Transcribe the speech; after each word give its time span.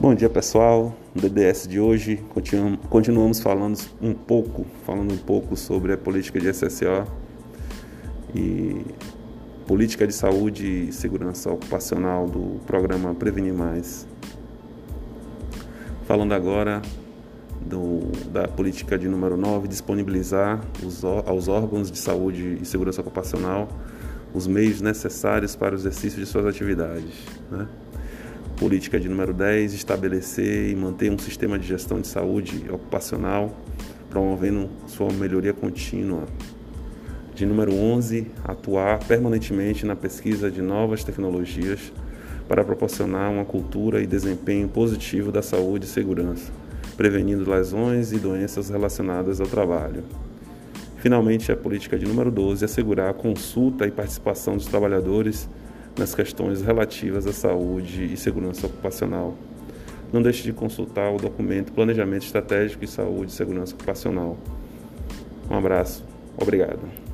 Bom 0.00 0.14
dia 0.14 0.30
pessoal, 0.30 0.96
no 1.14 1.20
DDS 1.20 1.68
de 1.68 1.78
hoje 1.78 2.24
continuamos 2.88 3.38
falando 3.38 3.78
um 4.00 4.14
pouco, 4.14 4.64
falando 4.86 5.12
um 5.12 5.18
pouco 5.18 5.54
sobre 5.58 5.92
a 5.92 5.98
política 5.98 6.40
de 6.40 6.48
SSO 6.48 7.06
e 8.34 8.82
política 9.66 10.06
de 10.06 10.14
saúde 10.14 10.88
e 10.88 10.92
segurança 10.94 11.50
ocupacional 11.52 12.26
do 12.26 12.58
programa 12.66 13.14
Prevenir 13.14 13.52
Mais. 13.52 14.08
Falando 16.06 16.32
agora 16.32 16.80
do, 17.60 18.00
da 18.32 18.48
política 18.48 18.96
de 18.96 19.06
número 19.06 19.36
9, 19.36 19.68
disponibilizar 19.68 20.62
os, 20.82 21.04
aos 21.04 21.46
órgãos 21.46 21.90
de 21.90 21.98
saúde 21.98 22.56
e 22.62 22.64
segurança 22.64 23.02
ocupacional 23.02 23.68
os 24.32 24.46
meios 24.46 24.80
necessários 24.80 25.54
para 25.54 25.74
o 25.74 25.78
exercício 25.78 26.18
de 26.18 26.24
suas 26.24 26.46
atividades. 26.46 27.12
Né? 27.50 27.68
Política 28.60 29.00
de 29.00 29.08
número 29.08 29.32
10, 29.32 29.72
estabelecer 29.72 30.70
e 30.70 30.76
manter 30.76 31.10
um 31.10 31.16
sistema 31.16 31.58
de 31.58 31.66
gestão 31.66 31.98
de 31.98 32.06
saúde 32.06 32.66
ocupacional, 32.70 33.56
promovendo 34.10 34.68
sua 34.86 35.10
melhoria 35.10 35.54
contínua. 35.54 36.26
De 37.34 37.46
número 37.46 37.74
11, 37.74 38.26
atuar 38.44 38.98
permanentemente 38.98 39.86
na 39.86 39.96
pesquisa 39.96 40.50
de 40.50 40.60
novas 40.60 41.02
tecnologias 41.02 41.90
para 42.46 42.62
proporcionar 42.62 43.32
uma 43.32 43.46
cultura 43.46 44.02
e 44.02 44.06
desempenho 44.06 44.68
positivo 44.68 45.32
da 45.32 45.40
saúde 45.40 45.86
e 45.86 45.88
segurança, 45.88 46.52
prevenindo 46.98 47.50
lesões 47.50 48.12
e 48.12 48.18
doenças 48.18 48.68
relacionadas 48.68 49.40
ao 49.40 49.46
trabalho. 49.46 50.04
Finalmente, 50.98 51.50
a 51.50 51.56
política 51.56 51.98
de 51.98 52.04
número 52.04 52.30
12, 52.30 52.62
assegurar 52.62 53.08
a 53.08 53.14
consulta 53.14 53.86
e 53.86 53.90
participação 53.90 54.54
dos 54.54 54.66
trabalhadores 54.66 55.48
nas 55.98 56.14
questões 56.14 56.62
relativas 56.62 57.26
à 57.26 57.32
saúde 57.32 58.12
e 58.12 58.16
segurança 58.16 58.66
ocupacional. 58.66 59.34
Não 60.12 60.22
deixe 60.22 60.42
de 60.42 60.52
consultar 60.52 61.12
o 61.12 61.16
documento 61.16 61.72
Planejamento 61.72 62.24
Estratégico 62.24 62.84
de 62.84 62.90
Saúde 62.90 63.30
e 63.30 63.34
Segurança 63.34 63.74
Ocupacional. 63.74 64.36
Um 65.48 65.56
abraço. 65.56 66.04
Obrigado. 66.36 67.09